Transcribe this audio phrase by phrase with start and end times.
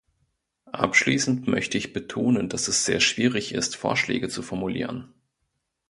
[0.71, 5.13] Abschließend möchte ich betonen, dass es sehr schwierig ist, Vorschläge zu formulieren.